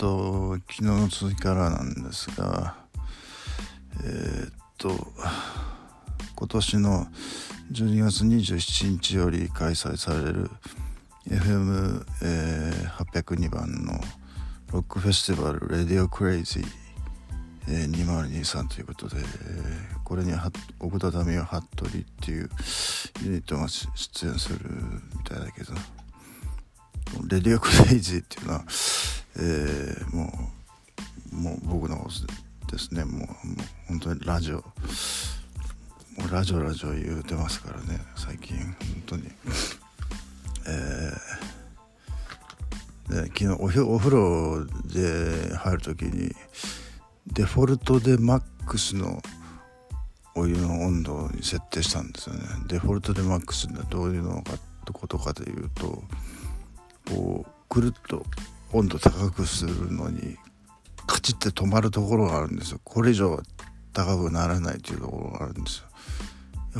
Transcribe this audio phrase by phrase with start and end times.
[0.00, 2.74] と昨日の続きからなんですが
[4.02, 4.88] えー、っと
[6.36, 7.06] 今年の
[7.70, 10.50] 12月27日より開催される
[11.28, 14.00] FM802、えー、番の
[14.72, 16.66] ロックフェスティバル「レディオクレイジー」
[17.68, 19.16] えー、2023ということで、
[20.02, 20.32] これに
[20.80, 22.48] 奥田民生服部っていう
[23.22, 24.58] ユニットが出演する
[25.14, 25.74] みたいだけど
[27.28, 28.64] 「レディオクレイジー」っていうのは、
[29.36, 30.32] えー、も
[31.32, 32.08] うもう僕の
[32.70, 33.28] ですねもうもう
[33.88, 34.62] 本当にラジオも
[36.28, 38.74] うラジオラジオ言うてますからね最近本
[39.06, 39.30] 当に。
[40.66, 46.34] えー、で昨日おお風呂で入る時に
[47.26, 49.22] デフォルトでマックスの
[50.34, 52.42] お湯の温度に設定したんですよね。
[52.68, 56.02] デフォルトでマックスってどういうのかってことかというと
[57.08, 58.24] こうくるっと
[58.72, 60.36] 温度高くするのに
[61.06, 62.80] カチッて止まるところがあるんですよ。
[62.84, 63.40] これ以上
[63.92, 65.86] 高くならないというところがあるんですよ。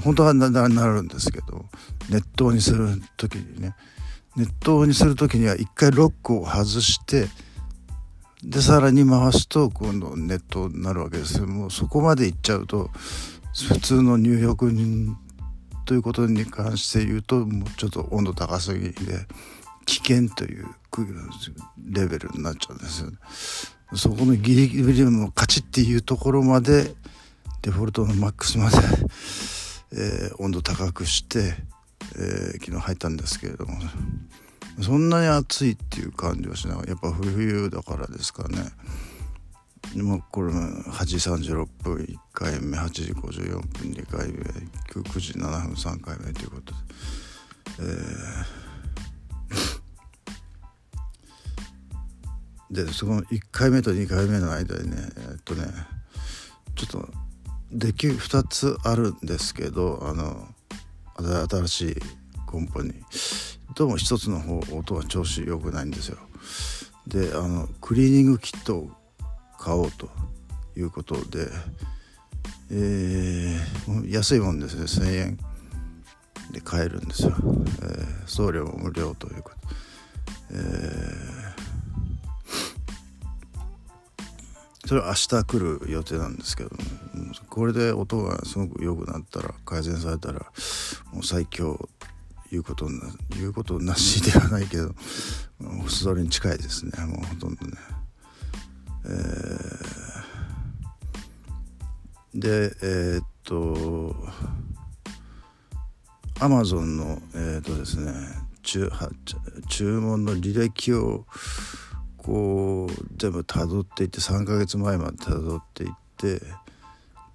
[0.03, 0.49] 本当はな
[0.87, 1.65] るんですけど
[2.09, 3.75] 熱湯にする時にね。
[4.37, 7.27] 熱湯にする時には一回ロックを外して
[8.45, 12.91] でさらに回すと今度熱湯になるわけですもうそこまでいっちゃうと
[13.53, 14.73] 普通の入浴
[15.85, 19.27] ということに関して言うともうちょっと温度高すぎで
[19.91, 20.67] 危険という
[21.91, 26.95] レベルになっちゃうんです、そこのギリギリのカチッっていうところまで
[27.63, 28.77] デフォルトのマックスまで
[29.93, 31.57] えー、温度高くして、
[32.15, 33.77] えー、昨日入ったんですけれども。
[34.81, 36.89] そんなに暑いっていう感じはしない。
[36.89, 38.65] やっぱ冬だからですかね。
[39.95, 46.79] でもこれ8時36分1回目8時54分2回目9時7分3回目ということで。
[47.81, 48.60] えー
[52.71, 55.67] でその1回目と2回目の間にねえっとね
[56.77, 57.09] ちょっと
[57.73, 60.47] デッキ2つあるんですけどあの
[61.49, 61.97] 新しい
[62.47, 62.95] コンポに。
[63.77, 66.19] どうも1つの方音が調子良くないんですよ。
[67.07, 68.91] であのクリーニングキットを
[69.59, 70.11] 買おうと
[70.77, 71.49] いうことで
[72.73, 74.85] えー、安いもんですね。
[74.85, 75.39] 1000円
[76.53, 79.57] で買えるんですよ、えー、送料も無料ということ。
[80.53, 81.40] えー
[84.87, 86.85] それは明日来る予定なんですけど、ね、
[87.49, 90.41] これで音がすごく良くなったら改善されたら
[91.13, 91.89] もう最強
[92.53, 94.93] いうことな言うことなしではないけど
[95.89, 97.73] それに近いですねもうほとんどね。
[99.05, 104.15] えー、でえー、っと
[106.41, 108.13] アマゾンのえー、っとですね
[108.63, 108.91] 注
[109.69, 111.27] 注文の履歴を
[112.23, 116.41] こう全部たどっていって3ヶ月前までたどっていって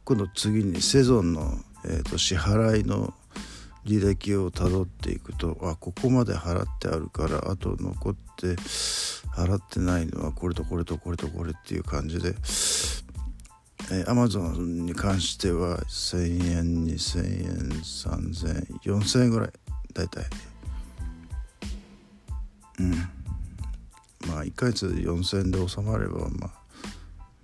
[0.04, 1.54] 今度次にセゾンの、
[1.86, 3.14] えーと、支払いの
[3.86, 8.56] 履歴をたどっていくとあここまで払ってあるからあと残って
[9.36, 19.50] 払ってないのはこれとこれとこれとこれっていう感じで、えー、Amazon に関しては1000円2000円3000円4000円ぐらい
[19.94, 20.26] 大体。
[22.80, 23.15] うん。
[24.36, 26.52] まあ1ヶ月4,000円で収まればまあ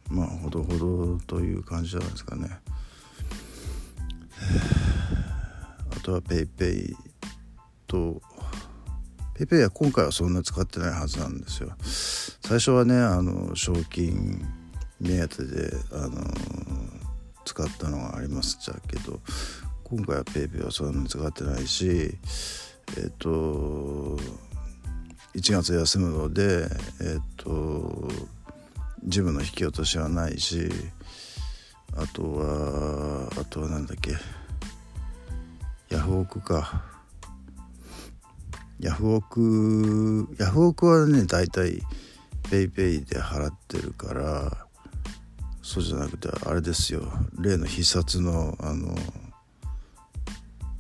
[0.10, 2.50] まあほどほどという感じじゃないですかね。
[5.96, 6.94] あとは PayPay
[7.88, 8.22] と
[9.36, 11.74] PayPay は今回はそんな使ってないはずなんですよ。
[12.42, 14.46] 最初はねあの賞金
[15.00, 16.30] 目当てであの
[17.46, 19.22] 使ったのがありましたけど
[19.86, 22.18] 今回は PayPay はそんなに使ってないし
[22.98, 24.20] えっ、と
[25.36, 26.68] 1月休むので
[27.02, 28.08] えっ、と
[29.04, 30.70] ジムの引き落としはないし
[31.96, 34.16] あとはあとは何だっけ
[35.90, 36.84] ヤフオクか。
[38.80, 41.82] ヤフオクヤフオクはね大体
[42.44, 44.66] PayPay で払ってるから
[45.62, 47.04] そうじゃなくてあれですよ。
[47.40, 48.96] 例の必殺のあの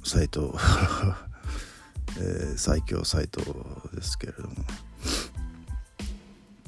[0.04, 0.56] サイト。
[2.18, 3.42] えー、最強サイト
[3.94, 4.56] ですけれども。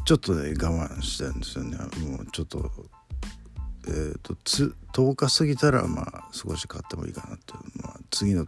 [0.06, 1.78] ちょっとね我慢してるんですよね。
[1.78, 2.72] もうちょっと
[3.86, 8.45] えーと、つ10日過ぎたらまあ少し買ってもいいかなって、まあ、次の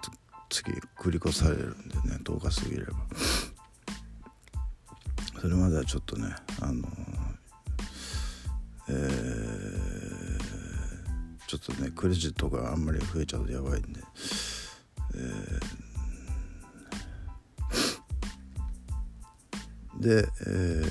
[0.50, 2.94] 月繰り越されるんでね10日過ぎれば。
[5.42, 6.88] それまではちょっとねあの
[8.88, 10.40] えー、
[11.48, 14.02] ちょっとねクレジットがあんまり増えちゃうとやばいんで、
[15.16, 15.85] えー
[20.06, 20.84] で、えー、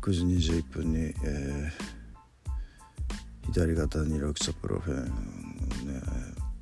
[0.00, 0.22] 9時
[0.54, 6.00] 21分に、えー、左肩にロキソプロフェン、ね、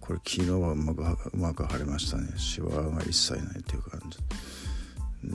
[0.01, 2.33] これ昨日はうまくうまく腫れましたね。
[2.39, 4.19] シワが一切ないという感じ。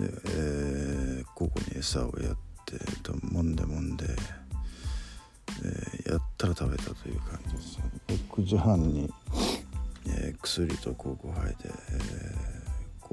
[0.02, 4.06] で、えー、ここに餌をやってともんでもんで、
[5.64, 9.14] えー、やったら食べたという感じです6時半に、
[10.08, 12.63] えー、薬とココハイで、えー、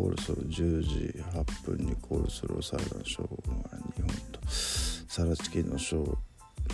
[0.00, 3.29] コールソロ10時8分にコールソロサラダのショー
[3.70, 4.41] が2本と。
[4.49, 6.17] サラチキのショー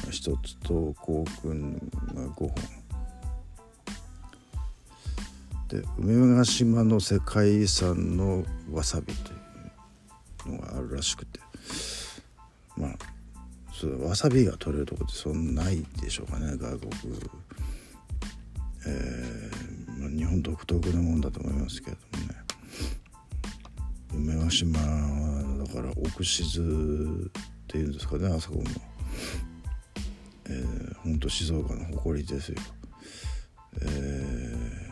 [0.06, 1.72] 1つとコークン
[2.14, 2.54] が5本。
[5.66, 11.40] で梅ヶ島の世界遺産のわさびというのがあるらしくて。
[12.76, 12.90] まあ
[13.72, 16.92] そわさびが取れるとこってそんなないでしょうかね外国、
[18.86, 22.45] えーまあ、日本独特なもんだと思いますけどもね。
[24.16, 24.78] 梅ヶ島
[25.64, 28.64] だから奥静っていうんですかねあそこも、
[30.46, 32.56] えー、ほんと静岡の誇りですよ
[33.82, 34.86] えー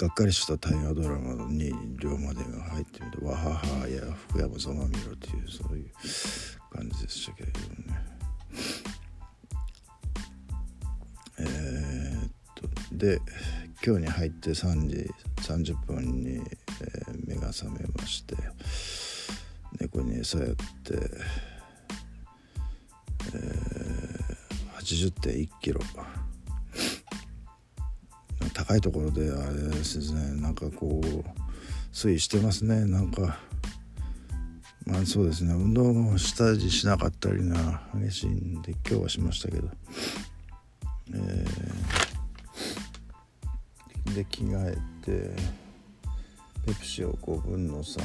[0.00, 5.90] がっかりした大河ドラマに龍馬伝が入ってみて「わははや福山ざまみろ」っていうそういう
[6.72, 8.06] 感じでしたけれどもね。
[11.38, 13.20] えー、っとで
[13.84, 15.10] 今日に入って3時
[15.42, 16.40] 30分に、
[16.80, 18.36] えー、目が覚めまして。
[19.78, 20.56] 猫に餌やって、
[23.34, 25.80] えー、80.1キロ。
[28.52, 31.06] 高いところであれですねなんかこう
[31.92, 32.84] 推移してますね。
[32.84, 33.38] なんか
[34.86, 35.54] まあそうですね。
[35.54, 39.68] 運動もしたりしなかったりな激しいんで今日はしましたけど。
[41.14, 45.69] えー、で着替えて。
[46.66, 48.00] ペプシを5分の3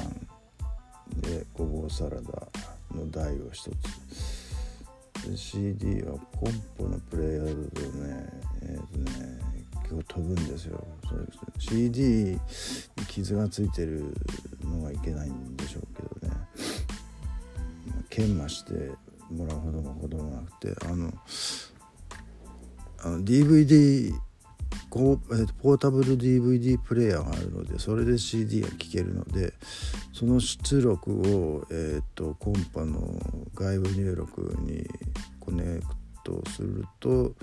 [1.22, 2.48] でごぼうサラダ
[2.96, 4.36] の台を1つ。
[5.36, 8.30] CD はコンポのプレイヤーだとね
[8.62, 9.40] えっ、ー、とね
[9.84, 10.84] 結構飛ぶんですよ。
[11.08, 12.02] そうです CD
[12.34, 12.40] に
[13.08, 14.14] 傷がついてる
[14.64, 16.36] のがいけないんでしょうけどね。
[18.10, 18.92] 研磨して
[19.32, 21.14] もらうほどのこともなくてあの
[23.00, 24.14] あの DVD
[24.96, 29.54] こう、えー、ポータブル DVD プレーヤーがあるのでそれで CD が聴けるので
[30.14, 33.02] その出力を、えーと、コンパの
[33.54, 34.88] 外部入力に
[35.42, 35.82] コネク
[36.24, 37.34] トすると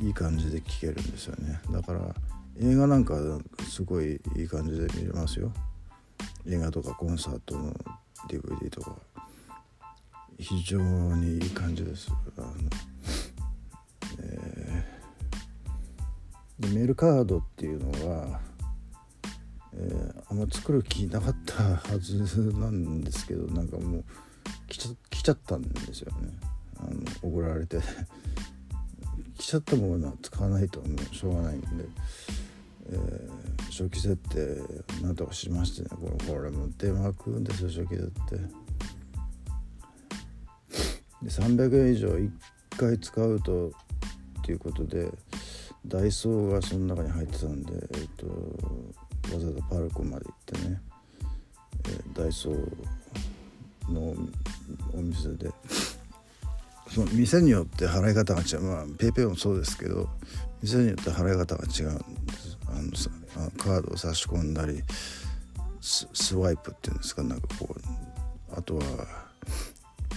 [0.00, 1.60] いい感じで聴けるんですよね。
[1.72, 2.14] だから
[2.60, 3.16] 映画なんか
[3.68, 5.52] すごいいい感じで見れますよ。
[6.46, 7.74] 映画とかコンサートの
[8.30, 8.96] DVD とか。
[10.38, 12.12] 非常にいい感じです。
[12.36, 12.52] あの、
[16.58, 18.40] でメールカードっていうのは、
[19.74, 22.18] えー、あんま作る気なかったはず
[22.54, 24.04] なんですけどなんかもう
[24.68, 26.28] 来ちゃ来ちゃったんですよね。
[26.78, 27.78] あの送られて。
[29.38, 31.66] 来ちゃったものは使わないともうしょうがないんで、
[32.88, 35.88] えー、初期設定なんとかしましてね。
[35.90, 38.36] これこれも電話食うんですよ初期設定。
[41.22, 42.30] で300円以上1
[42.76, 43.72] 回使うとっ
[44.44, 45.12] ていうことで
[45.88, 48.26] ダイソーがその中に入ってたんで、えーと、
[49.34, 50.80] わざわざパルコまで行ってね、
[51.86, 54.14] えー、ダイソーの
[54.94, 55.50] お店で
[56.88, 58.62] その店によって払い方が違う。
[58.62, 60.08] まあ PayPay もそうですけど
[60.62, 62.58] 店によって払い方が違うんです。
[62.68, 63.10] あのさ
[63.58, 64.82] カードを差し込んだり
[65.80, 68.82] スワイプっていうんですかなんかこうあとは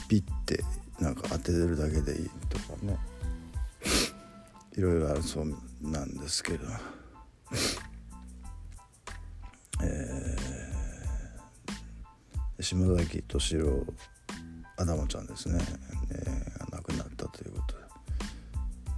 [0.08, 0.64] ピッて
[1.00, 2.98] なんか当ててるだけでいいとかね。
[4.80, 5.46] いろいろあるそう
[5.82, 6.66] なんですけど。
[9.82, 13.86] えー、島崎敏郎
[14.78, 15.60] アダモちゃんですね、
[16.12, 17.76] えー、亡くなったということ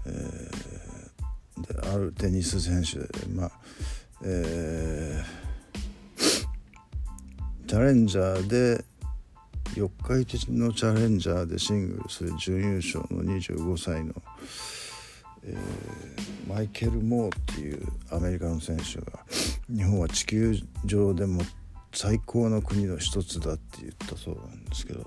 [0.09, 3.51] で,、えー、であるテニス選手でまあ
[4.23, 8.85] えー、チャレンジャーで
[9.75, 14.13] 四日市のチャレンジャーでシングルス準優勝の25歳の、
[15.43, 19.19] えー、マイケル・モーっていうアメリカの選手が
[19.73, 20.55] 日本は地球
[20.85, 21.41] 上でも
[21.93, 25.05] 最高の国の一つだって言ったそうなんですけど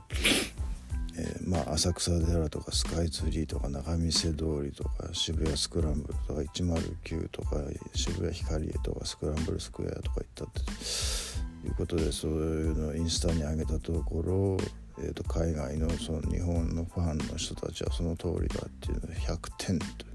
[1.16, 7.56] えー、まあ、浅草寺とかスカイツリーとか仲見世通りとか渋谷スクランブルとか109とか
[7.94, 12.34] 渋谷ヒカリエとかスクランブルスクエアとか行ったっていうことでそうい
[12.72, 14.56] うのをインスタに上げたところ、
[14.98, 20.13] えー、と海外のその日本のファンの人たちはその通りだっていうので100点と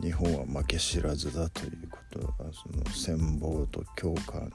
[0.00, 4.52] 日本は負け知らずだということがその戦望と共感、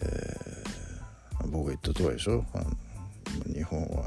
[0.00, 2.44] えー、僕言ったとおりでしょ？
[2.54, 4.04] あの日本は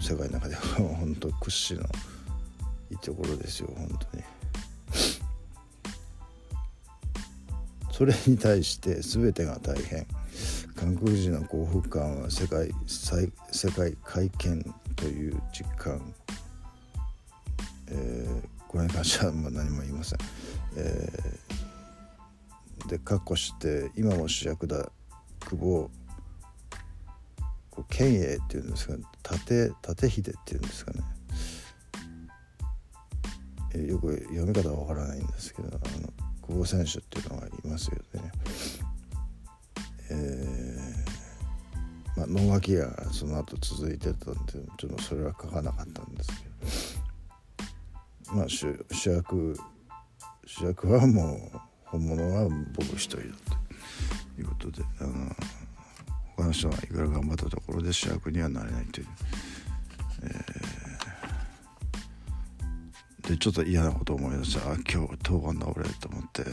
[0.00, 1.90] 世界の中では本当屈指の
[2.90, 4.24] いいところですよ本当に。
[7.90, 10.06] それに対して全てが大変。
[10.74, 16.00] 韓国人の幸福感は世界世界会見という実感、
[17.94, 20.18] えー、これに関しては何も言いません、
[20.76, 24.90] えー、で括弧して今も主役だ
[25.40, 25.90] 久保
[27.88, 29.04] 剣英っていうんですかね。
[29.30, 31.00] 立立秀っていうんですかね。
[33.86, 36.12] よく読み方はわからないんですけどあの
[36.46, 38.32] 久保選手っていうのがいますよね。
[40.10, 46.91] えー、まあ、能書きがその後続いてたんでちょっとそれは書かなかったんですけど。
[48.32, 48.66] まあ主
[49.10, 49.56] 役
[50.46, 53.22] 主役はもう本物は僕一人だ
[54.36, 55.36] ということであの
[56.36, 59.06] 他の人がいくら頑張ったところで主役にはなれないという。
[60.24, 60.82] えー
[63.28, 66.44] でちょっと嫌なことを思い出してあ今日当番だ俺と思って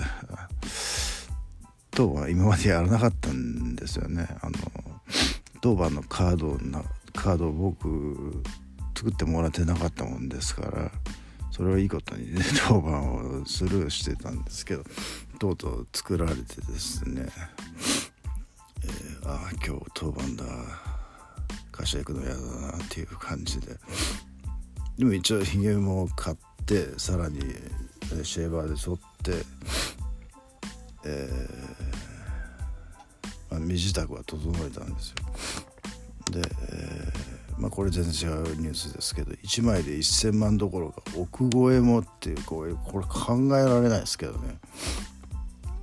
[1.92, 4.56] 当番今までやらなかったんですよねあの
[5.62, 6.84] 当番のカードな
[7.14, 8.44] カードを僕
[8.96, 10.92] 作ってもらってなかったもんですから
[11.60, 14.86] それはいいことにね 当番をスルーしてたんですけど
[15.40, 17.28] とうとう作られてですね、
[18.82, 20.46] えー、ああ今日当番だ。
[21.80, 22.42] 会社行くの嫌だ
[22.78, 23.78] なっていう感じで。
[24.98, 27.40] でも一応ひげも買ってさらに
[28.24, 29.46] シェーバーで剃って、
[31.06, 35.16] えーまあ、身支度は整えたんですよ。
[37.72, 44.58] あ、これ全然違うニュースですけど1枚で1,000万どころか億超えもっていうこれこれ考えられないですけどね。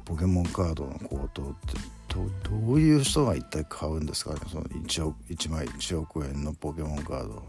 [0.04, 1.78] ポケモンカードの高騰って
[2.14, 7.42] どどういう人が一体買うんですかねその 1, 億1枚1億円のポケモンカード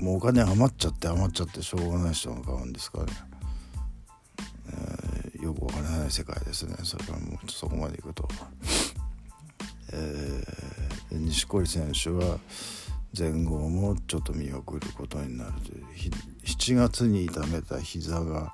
[0.00, 3.12] もうお金余っちゃって余っちゃってしょうがない人が買うんですかね、
[4.72, 6.76] えー、よくわからない世界ですね。
[6.82, 8.28] それからもうそこまでいくと、
[11.10, 12.38] えー、錦織選手は
[13.16, 15.84] 前後もちょっと見送ることになるという。
[16.44, 18.52] 7月に痛めた膝が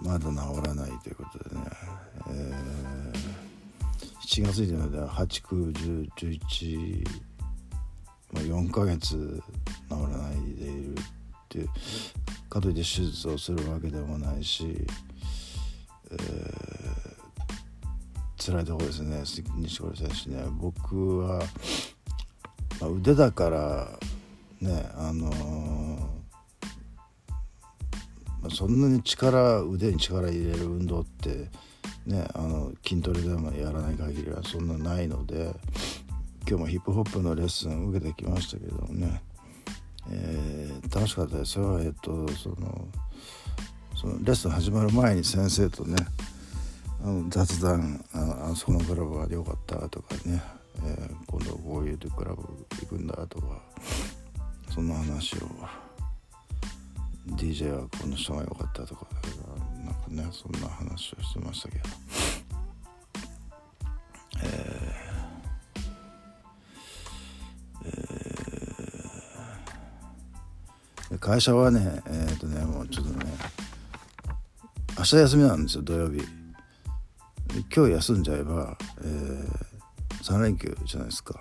[0.00, 1.62] まだ治らないということでね、
[2.30, 3.16] えー、
[4.26, 7.08] 7月に痛めた891
[8.32, 9.42] まあ、4ヶ月
[9.88, 10.94] 治らないでいるっ
[11.48, 11.68] ていう。
[12.54, 14.86] かといって手術をするわけでもないし、
[16.10, 17.13] えー、
[18.44, 19.22] 辛いところですね。
[19.56, 20.44] 錦織選手ね。
[20.60, 21.38] 僕は、
[22.80, 23.88] まあ、腕だから
[24.60, 25.98] ねあのー、
[28.42, 31.48] まあ、そんなに力腕に力入れる運動って
[32.06, 35.54] ねあの筋トレでもやらない限りはそんなないので。
[36.46, 39.22] 今日もヒップホップのレッスン受けてきましたけどもね、
[40.10, 41.80] えー、楽しかったですよ。
[41.80, 42.86] えっとその
[43.96, 45.96] そのレッスン始まる前に先生とね
[47.28, 50.42] 雑談ああそこのクラブが良かったとかね、
[50.84, 52.42] えー、今度こういうクラブ
[52.80, 53.62] 行くんだとか。
[54.74, 55.38] そんな話を。
[57.36, 59.06] DJ はこの人が良かったとか
[59.82, 61.84] なんかねそんな話をしてましたけど。
[64.42, 65.14] えー
[71.20, 73.32] 会社はねえっ、ー、とねもうちょっとね
[74.98, 76.43] 明日休みなんですよ土曜日。
[77.74, 79.48] 今日休んじゃえば、えー、
[80.22, 81.38] 3連休じゃないですか。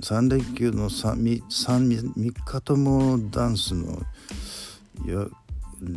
[0.00, 4.00] 3連休の 3, 3, 3日ともダンスの
[5.06, 5.26] や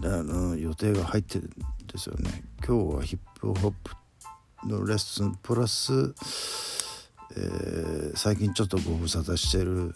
[0.03, 1.49] あの予定が入ってるん
[1.87, 2.43] ですよね。
[2.65, 5.93] 今日はヒップホップのレッスンプラス、
[7.35, 9.93] えー、最近ちょっとご無沙汰してる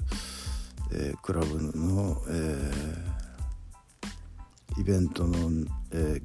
[0.92, 6.22] えー、クラブの、えー、イベントの、えー、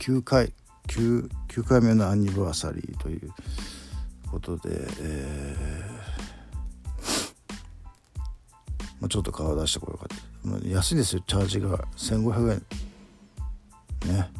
[0.00, 0.54] 9回
[0.92, 3.30] 9, 9回目のアニバーサリーという
[4.30, 4.70] ことで、
[5.00, 6.22] えー
[9.00, 11.22] まあ、ちょっと顔出してこようかって、まあ、安いですよ。
[11.26, 14.14] チャージが1500円。
[14.14, 14.30] ね。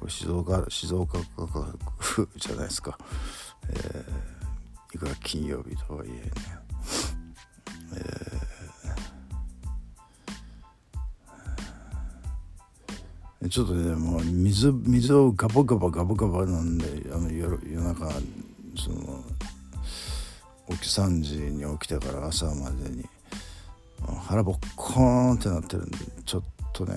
[0.00, 2.98] これ静岡静岡価格じゃないですか、
[3.70, 6.30] えー、いくら金曜日とはいえね。
[13.48, 18.10] ちょっとねもう水水をガバガバガバガバ飲んであの夜夜中
[18.76, 19.22] その
[20.70, 23.04] 起き3時に起きてから朝までに
[24.26, 26.94] 腹ぼっこーんってなってるんでちょっとね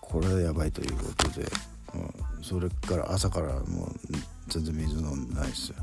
[0.00, 1.46] これはやばいということで、
[1.94, 3.92] うん、それから朝からもう
[4.48, 5.76] 全然水飲んでないですよ、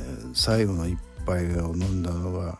[0.00, 2.58] えー、最後の一杯を飲んだのが、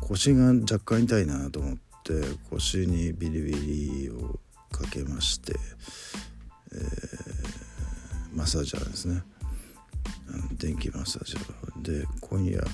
[0.00, 2.12] 腰が若干痛いなと思って
[2.50, 4.40] 腰にビリビリを
[4.70, 5.54] かけまして、
[6.72, 9.22] えー、マッサージャーですね。
[10.58, 12.00] 電気マッサージャー。
[12.00, 12.64] で今夜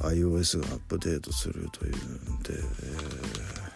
[0.00, 1.92] iOS がアップデートするという
[2.30, 3.69] ので、え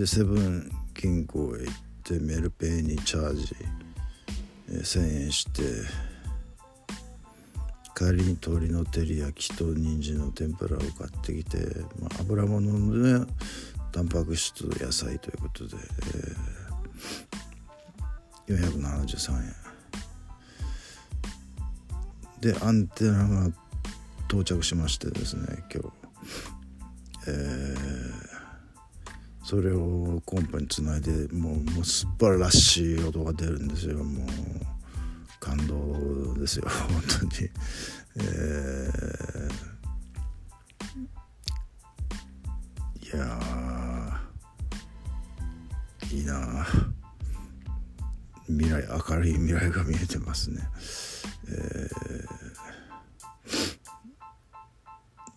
[0.00, 3.54] でセブン銀行へ行ってメルペイにチャージ、
[4.70, 5.60] えー、1000円して
[7.94, 11.58] 帰りに鶏の照り焼きと人参の天ぷらを買ってきて、
[12.00, 13.26] まあ、油物で、ね、
[13.92, 15.76] タンパク質と野菜ということで、
[18.48, 19.54] えー、473円。
[22.40, 23.50] でアンテナが
[24.30, 25.90] 到着しましてですね今日、
[27.28, 27.89] えー、
[29.50, 33.96] それをコンポにつないでもうもう素晴らしい音が出るんですよ。
[34.04, 34.28] もう
[35.40, 37.50] 感動ですよ 本当に、
[38.14, 44.20] えー、いや
[46.12, 46.64] いいな
[48.46, 50.60] 未来明るい未来が見えてますね、
[51.48, 51.90] え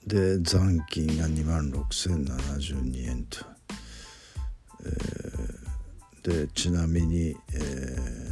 [0.05, 3.52] ー、で残金が2万6072円と、
[4.85, 8.23] えー、でちなみに、えー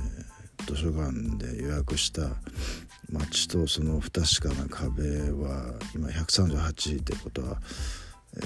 [0.71, 2.29] 図書館で予約した
[3.11, 7.57] 街とその不確かな壁は今138ってことは、
[8.37, 8.45] え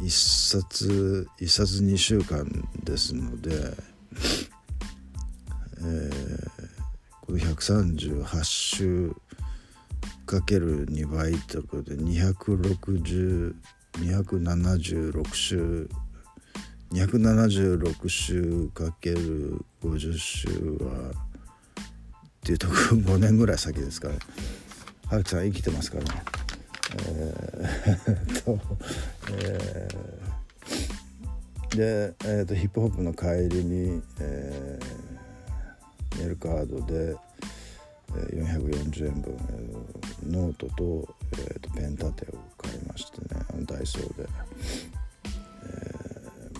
[0.00, 0.10] ー、1
[0.50, 2.44] 冊1冊2週間
[2.82, 3.50] ですので、
[5.80, 6.50] えー、
[7.20, 9.14] この138週
[10.26, 13.54] かける2倍ということで260
[13.98, 15.88] 276週
[16.92, 21.14] 276週かける50週はっ
[22.42, 24.14] ていうと5年ぐらい先ですから
[25.08, 26.22] 春樹さん生きてますからね。
[27.06, 28.58] えー、と、
[29.32, 37.14] えー、で、えーと、ヒップホップの帰りに、えー、メールカードで
[38.34, 44.26] 440円分、えー、ノートと,、えーとペン立てを買いましてねあのダイソーで。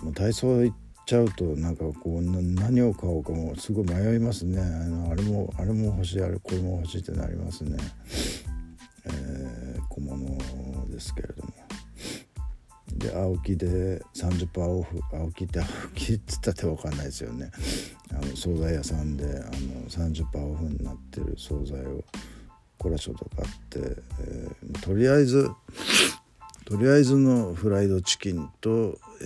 [0.03, 4.61] もうダイソー行っちゃうとなんかこう何を買おうかもすごい迷いますね。
[4.61, 7.77] あれもあれも欲しいあれこれも欲しいってなりますね、
[9.05, 11.53] えー、小物ですけれども。
[12.97, 14.99] で青木で30%オフ。
[15.13, 17.51] 青木って青木っつったって分かんないですよね。
[18.11, 19.41] あの惣菜屋さんであの
[19.89, 22.03] 30%オフになってる惣菜を
[22.77, 25.49] これはちょっと買って、えー、とりあえず
[26.69, 29.25] とりあえずのフライドチキンと、え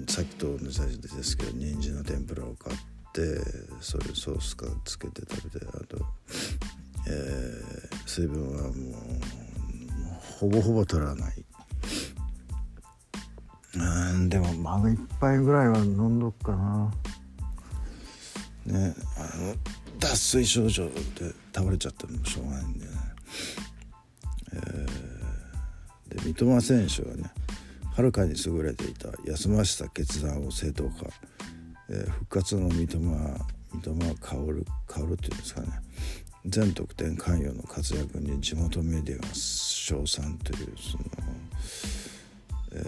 [0.00, 2.76] ー、さっきと同じですけど人参の天ぷらを買っ
[3.12, 3.38] て
[3.80, 6.04] それソースかつけて食べてあと、
[7.08, 8.72] えー、水分はもう
[10.40, 11.44] ほぼほぼ取らない。
[13.74, 16.92] うんでもマグ一杯ぐらいは飲んどくかな。
[18.66, 19.54] ねあの
[20.00, 20.92] 脱水症状で
[21.54, 22.92] 倒れちゃってもしょうがないんでね。
[24.54, 25.11] えー、
[26.12, 27.30] で三笘選手はね
[27.94, 31.06] はるかに優れていた休ませた決断を正当化、
[31.90, 35.68] えー、復活の三笘三笘薫薫っていうんですかね
[36.46, 41.04] 全得点関与の活躍に地元メディアが称賛というその、
[42.72, 42.80] え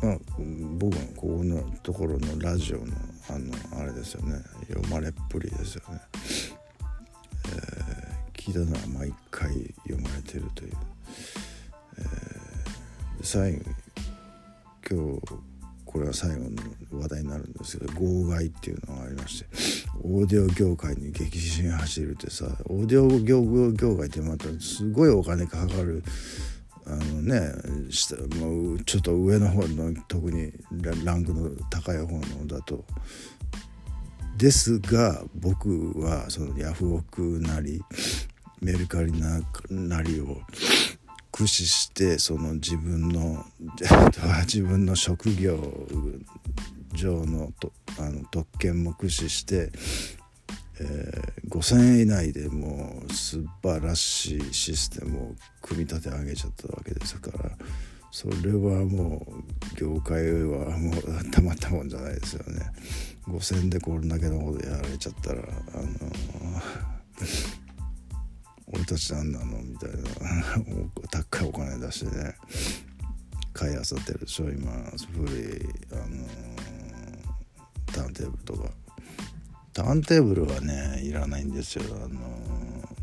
[0.00, 0.18] ー、まあ
[0.78, 2.84] 僕のここのところのラジオの
[3.30, 4.36] あのあれですよね
[4.68, 6.00] 読まれっぷりですよね。
[8.48, 9.50] えー聞いたのは毎回
[9.86, 10.72] 読まれてるという、
[11.98, 13.64] えー、最後
[14.90, 15.22] 今日
[15.84, 19.46] これは最後の話題になるんですけど号外っていうのがありまして
[20.02, 26.02] オーディオ業界に激震走るってさオーディオ業業界ってまたすごいお金かかる
[26.86, 27.52] あのね
[27.90, 30.52] 下もうちょっと上の方の特に
[31.04, 32.82] ランクの高い方のだと。
[34.38, 37.82] ですが僕はそのヤフオクなり
[38.60, 39.40] メルカリな
[39.70, 40.40] なりを
[41.32, 43.44] 駆使してその自分の
[44.46, 45.86] 自分の職業
[46.92, 49.70] 上のとあの特権も駆使して、
[50.80, 57.50] えー、5,000円以内でもう素晴らしいシステムを組み立て上げちゃったわけですから
[58.10, 62.72] それはもう業界はもうたまったもんじゃないですよね。
[63.28, 66.12] 5,000円でこれだけのことやられちゃったらあの
[68.72, 69.98] 俺たち何なのみたいな。
[71.10, 72.34] 高いお金出してね。
[73.52, 74.70] 買いあさってるでしょ今。
[75.12, 76.26] 古いあの
[77.86, 78.70] ターンテーブルとか。
[79.72, 81.84] ターンテーブルはねいらないんですよ。
[81.94, 82.18] あの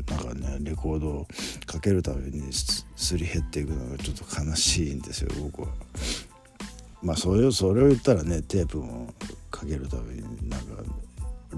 [0.08, 1.26] なんかねレコードを
[1.66, 5.68] かけるためにすり減っていくのがちょっと悲しいんですよ僕は。
[7.02, 9.12] まあそれをそれを言ったらねテープも
[9.50, 10.82] かけるためになんか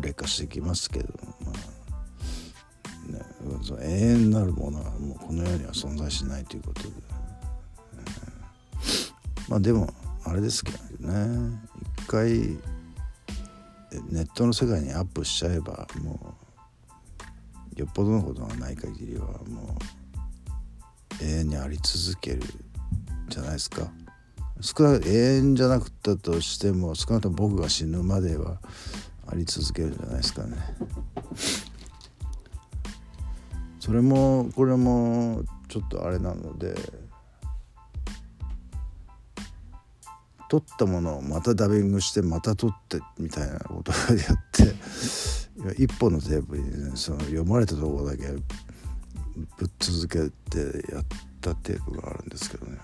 [0.01, 1.13] 劣化してきますけど。
[3.77, 6.89] ね永遠なるものはもうこの世には存在しないということで、
[9.49, 9.93] まあでも
[10.25, 11.59] あれですけどね。
[11.99, 12.29] 一回
[14.11, 16.37] ネットの世界にアップしちゃえばも
[17.77, 19.79] うよっぽどのことがない限りはも
[21.21, 22.43] う永遠にあり続ける
[23.29, 23.91] じゃないですか。
[24.61, 28.59] 少なく永遠じゃなくったとしても少なくとも僕が死ぬまでは
[29.27, 30.57] あり続けるじゃないですかね。
[33.89, 36.75] それもこれもちょっとあれなので
[40.51, 44.75] 撮ったものをまたダビングしてまた撮ってみたいなことをやって
[45.57, 51.05] 今一本のテープに、ね、その読まれたとこだけぶっ続けてやっ
[51.41, 52.77] たテープがあるんですけどね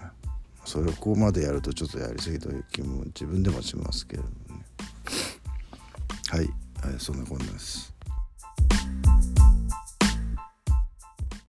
[0.64, 4.64] それをここまでやるとちょっとやりすぎという気も自分でもしますけれどもね
[6.28, 6.48] はい、
[6.80, 7.94] はい、そんなこんなです。